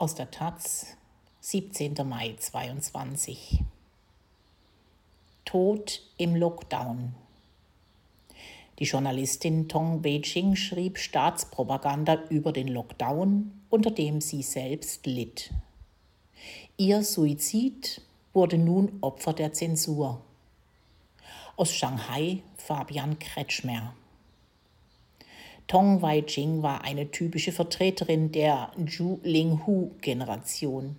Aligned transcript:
Aus 0.00 0.14
der 0.14 0.30
Taz, 0.30 0.96
17. 1.40 1.94
Mai 2.04 2.36
22. 2.38 3.64
Tod 5.44 6.02
im 6.18 6.36
Lockdown. 6.36 7.16
Die 8.78 8.84
Journalistin 8.84 9.68
Tong 9.68 10.00
Beijing 10.00 10.54
schrieb 10.54 10.98
Staatspropaganda 10.98 12.26
über 12.30 12.52
den 12.52 12.68
Lockdown, 12.68 13.50
unter 13.70 13.90
dem 13.90 14.20
sie 14.20 14.44
selbst 14.44 15.04
litt. 15.04 15.50
Ihr 16.76 17.02
Suizid 17.02 18.00
wurde 18.32 18.56
nun 18.56 18.98
Opfer 19.00 19.32
der 19.32 19.52
Zensur. 19.52 20.20
Aus 21.56 21.72
Shanghai 21.72 22.44
Fabian 22.56 23.18
Kretschmer. 23.18 23.96
Tong 25.68 26.00
Wai-ching 26.00 26.62
war 26.62 26.82
eine 26.82 27.10
typische 27.10 27.52
Vertreterin 27.52 28.32
der 28.32 28.72
Zhu 28.86 29.20
Linghu-Generation. 29.22 30.96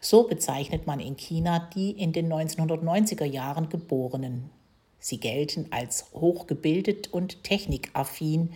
So 0.00 0.26
bezeichnet 0.26 0.86
man 0.86 0.98
in 0.98 1.18
China 1.18 1.68
die 1.74 1.90
in 1.90 2.14
den 2.14 2.32
1990er 2.32 3.26
Jahren 3.26 3.68
Geborenen. 3.68 4.50
Sie 4.98 5.20
gelten 5.20 5.66
als 5.70 6.06
hochgebildet 6.14 7.12
und 7.12 7.44
technikaffin, 7.44 8.54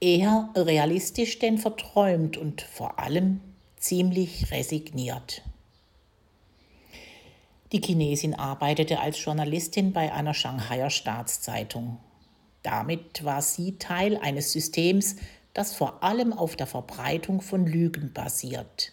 eher 0.00 0.50
realistisch 0.54 1.40
denn 1.40 1.58
verträumt 1.58 2.36
und 2.36 2.62
vor 2.62 3.00
allem 3.00 3.40
ziemlich 3.76 4.52
resigniert. 4.52 5.42
Die 7.72 7.80
Chinesin 7.80 8.34
arbeitete 8.34 9.00
als 9.00 9.22
Journalistin 9.22 9.92
bei 9.92 10.12
einer 10.12 10.32
Shanghaier 10.32 10.90
Staatszeitung. 10.90 11.98
Damit 12.64 13.24
war 13.24 13.42
sie 13.42 13.76
Teil 13.78 14.16
eines 14.16 14.50
Systems, 14.50 15.16
das 15.52 15.74
vor 15.74 16.02
allem 16.02 16.32
auf 16.32 16.56
der 16.56 16.66
Verbreitung 16.66 17.42
von 17.42 17.66
Lügen 17.66 18.12
basiert. 18.12 18.92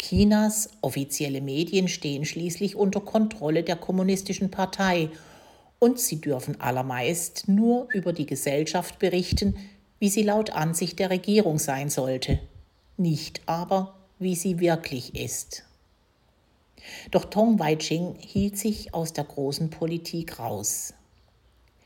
Chinas 0.00 0.70
offizielle 0.80 1.40
Medien 1.40 1.88
stehen 1.88 2.24
schließlich 2.24 2.76
unter 2.76 3.00
Kontrolle 3.00 3.64
der 3.64 3.76
Kommunistischen 3.76 4.50
Partei 4.50 5.10
und 5.80 5.98
sie 5.98 6.20
dürfen 6.20 6.60
allermeist 6.60 7.48
nur 7.48 7.88
über 7.92 8.12
die 8.12 8.26
Gesellschaft 8.26 8.98
berichten, 9.00 9.56
wie 9.98 10.08
sie 10.08 10.22
laut 10.22 10.50
Ansicht 10.50 10.98
der 11.00 11.10
Regierung 11.10 11.58
sein 11.58 11.90
sollte, 11.90 12.38
nicht 12.96 13.42
aber, 13.46 13.94
wie 14.20 14.36
sie 14.36 14.60
wirklich 14.60 15.16
ist. 15.16 15.64
Doch 17.10 17.24
Tong 17.24 17.58
Wai-ching 17.58 18.14
hielt 18.18 18.56
sich 18.56 18.94
aus 18.94 19.12
der 19.12 19.24
großen 19.24 19.70
Politik 19.70 20.38
raus. 20.38 20.94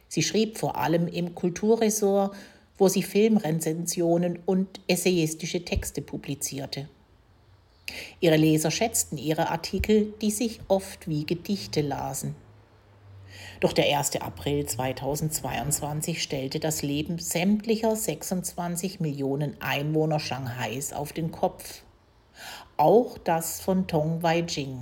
Sie 0.09 0.23
schrieb 0.23 0.59
vor 0.59 0.77
allem 0.77 1.07
im 1.07 1.35
Kulturressort, 1.35 2.35
wo 2.79 2.89
sie 2.89 3.03
Filmrezensionen 3.03 4.39
und 4.47 4.81
essayistische 4.87 5.65
Texte 5.65 6.01
publizierte. 6.01 6.89
Ihre 8.21 8.37
Leser 8.37 8.71
schätzten 8.71 9.19
ihre 9.19 9.51
Artikel, 9.51 10.13
die 10.21 10.31
sich 10.31 10.61
oft 10.69 11.09
wie 11.09 11.25
Gedichte 11.25 11.81
lasen. 11.81 12.35
Doch 13.61 13.73
der 13.73 13.99
1. 13.99 14.17
April 14.17 14.67
2022 14.67 16.23
stellte 16.23 16.61
das 16.61 16.83
Leben 16.83 17.19
sämtlicher 17.19 17.97
26 17.97 19.01
Millionen 19.01 19.61
Einwohner 19.61 20.21
Shanghais 20.21 20.93
auf 20.93 21.13
den 21.13 21.33
Kopf. 21.33 21.83
Auch 22.77 23.19
das 23.19 23.61
von 23.61 23.89
Tong 23.89 24.23
Wai-jing. 24.23 24.79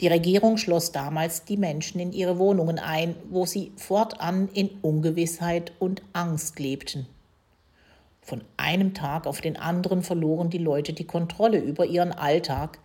Die 0.00 0.08
Regierung 0.08 0.56
schloss 0.56 0.92
damals 0.92 1.44
die 1.44 1.56
Menschen 1.56 2.00
in 2.00 2.12
ihre 2.12 2.38
Wohnungen 2.38 2.78
ein, 2.78 3.14
wo 3.30 3.46
sie 3.46 3.72
fortan 3.76 4.48
in 4.52 4.70
Ungewissheit 4.82 5.72
und 5.78 6.02
Angst 6.12 6.58
lebten. 6.58 7.06
Von 8.20 8.42
einem 8.56 8.94
Tag 8.94 9.26
auf 9.26 9.40
den 9.40 9.56
anderen 9.56 10.02
verloren 10.02 10.50
die 10.50 10.58
Leute 10.58 10.92
die 10.92 11.06
Kontrolle 11.06 11.58
über 11.58 11.86
ihren 11.86 12.12
Alltag. 12.12 12.78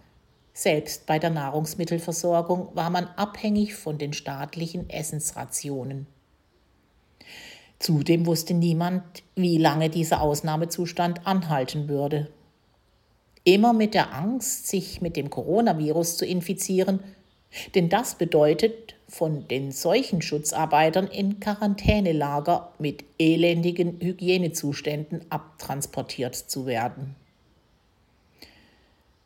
Selbst 0.53 1.05
bei 1.05 1.17
der 1.17 1.29
Nahrungsmittelversorgung 1.29 2.69
war 2.75 2.89
man 2.89 3.07
abhängig 3.15 3.73
von 3.73 3.97
den 3.97 4.13
staatlichen 4.13 4.89
Essensrationen. 4.89 6.07
Zudem 7.79 8.27
wusste 8.27 8.53
niemand, 8.53 9.03
wie 9.35 9.57
lange 9.57 9.89
dieser 9.89 10.21
Ausnahmezustand 10.21 11.25
anhalten 11.25 11.87
würde 11.87 12.29
immer 13.43 13.73
mit 13.73 13.93
der 13.93 14.13
Angst, 14.13 14.67
sich 14.67 15.01
mit 15.01 15.15
dem 15.15 15.29
Coronavirus 15.29 16.17
zu 16.17 16.25
infizieren, 16.25 16.99
denn 17.75 17.89
das 17.89 18.15
bedeutet, 18.15 18.95
von 19.07 19.47
den 19.49 19.73
Seuchenschutzarbeitern 19.73 21.07
in 21.07 21.41
Quarantänelager 21.41 22.71
mit 22.79 23.03
elendigen 23.19 23.99
Hygienezuständen 23.99 25.25
abtransportiert 25.29 26.35
zu 26.35 26.65
werden. 26.65 27.15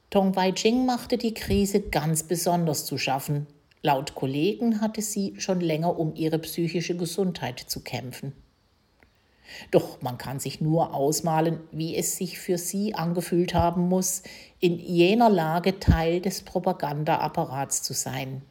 Tong 0.10 0.36
Wai-ching 0.36 0.86
machte 0.86 1.18
die 1.18 1.34
Krise 1.34 1.82
ganz 1.82 2.24
besonders 2.24 2.86
zu 2.86 2.98
schaffen. 2.98 3.46
Laut 3.84 4.16
Kollegen 4.16 4.82
hatte 4.82 5.04
sie 5.04 5.36
schon 5.38 5.62
länger 5.62 6.00
um 6.00 6.16
ihre 6.16 6.40
psychische 6.40 6.98
Gesundheit 6.98 7.60
zu 7.60 7.82
kämpfen. 7.82 8.34
Doch 9.72 10.02
man 10.02 10.18
kann 10.18 10.40
sich 10.40 10.62
nur 10.62 10.94
ausmalen, 10.94 11.60
wie 11.72 11.96
es 11.96 12.18
sich 12.18 12.40
für 12.40 12.58
sie 12.58 12.96
angefühlt 12.96 13.54
haben 13.54 13.88
muss, 13.90 14.24
in 14.60 14.80
jener 14.80 15.30
Lage 15.30 15.80
Teil 15.80 16.22
des 16.22 16.42
Propagandaapparats 16.42 17.84
zu 17.84 17.94
sein. 17.94 18.42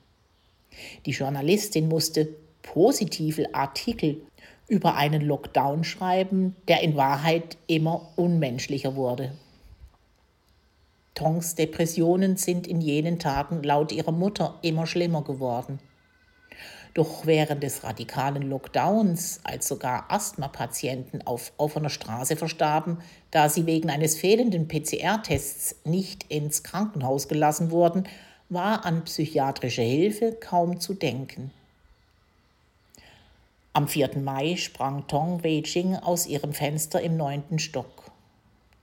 Die 1.06 1.12
Journalistin 1.12 1.88
musste 1.88 2.28
positive 2.62 3.54
Artikel 3.54 4.20
über 4.68 4.94
einen 4.94 5.22
Lockdown 5.22 5.84
schreiben, 5.84 6.56
der 6.68 6.80
in 6.82 6.96
Wahrheit 6.96 7.56
immer 7.66 8.08
unmenschlicher 8.16 8.96
wurde. 8.96 9.32
Tongs 11.14 11.54
Depressionen 11.54 12.36
sind 12.36 12.66
in 12.66 12.80
jenen 12.80 13.18
Tagen 13.18 13.62
laut 13.62 13.92
ihrer 13.92 14.10
Mutter 14.10 14.58
immer 14.62 14.86
schlimmer 14.86 15.22
geworden. 15.22 15.78
Doch 16.94 17.26
während 17.26 17.64
des 17.64 17.82
radikalen 17.82 18.48
Lockdowns, 18.48 19.40
als 19.42 19.66
sogar 19.66 20.12
Asthma-Patienten 20.12 21.22
auf 21.26 21.52
offener 21.56 21.90
Straße 21.90 22.36
verstarben, 22.36 22.98
da 23.32 23.48
sie 23.48 23.66
wegen 23.66 23.90
eines 23.90 24.16
fehlenden 24.16 24.68
PCR-Tests 24.68 25.74
nicht 25.84 26.30
ins 26.30 26.62
Krankenhaus 26.62 27.26
gelassen 27.26 27.72
wurden, 27.72 28.04
war 28.48 28.84
an 28.86 29.04
psychiatrische 29.04 29.82
Hilfe 29.82 30.32
kaum 30.32 30.78
zu 30.78 30.94
denken. 30.94 31.50
Am 33.72 33.88
4. 33.88 34.18
Mai 34.18 34.54
sprang 34.54 35.08
Tong 35.08 35.42
Beijing 35.42 35.96
aus 35.96 36.28
ihrem 36.28 36.52
Fenster 36.52 37.00
im 37.00 37.16
neunten 37.16 37.58
Stock. 37.58 38.04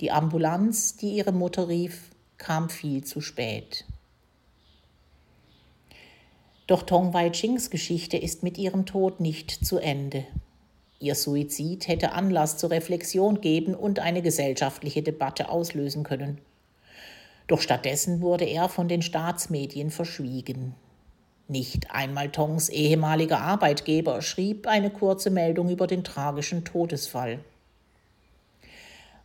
Die 0.02 0.12
Ambulanz, 0.12 0.98
die 0.98 1.12
ihre 1.12 1.32
Mutter 1.32 1.70
rief, 1.70 2.10
kam 2.38 2.70
viel 2.70 3.06
zu 3.06 3.22
spät. 3.22 3.86
Doch 6.72 6.84
Tong 6.84 7.14
Wai-chings 7.14 7.70
Geschichte 7.70 8.16
ist 8.16 8.44
mit 8.44 8.58
ihrem 8.58 8.86
Tod 8.86 9.20
nicht 9.20 9.52
zu 9.52 9.78
Ende. 9.78 10.24
Ihr 11.02 11.16
Suizid 11.16 11.90
hätte 11.90 12.14
Anlass 12.14 12.58
zur 12.58 12.72
Reflexion 12.72 13.42
geben 13.42 13.76
und 13.76 14.00
eine 14.00 14.22
gesellschaftliche 14.22 15.04
Debatte 15.04 15.50
auslösen 15.50 16.04
können. 16.04 16.38
Doch 17.48 17.60
stattdessen 17.60 18.22
wurde 18.22 18.46
er 18.46 18.70
von 18.70 18.88
den 18.88 19.02
Staatsmedien 19.02 19.90
verschwiegen. 19.90 20.74
Nicht 21.50 21.92
einmal 21.92 22.30
Tongs 22.30 22.70
ehemaliger 22.70 23.42
Arbeitgeber 23.42 24.22
schrieb 24.22 24.66
eine 24.66 24.92
kurze 24.92 25.30
Meldung 25.30 25.68
über 25.68 25.88
den 25.88 26.06
tragischen 26.06 26.64
Todesfall. 26.64 27.40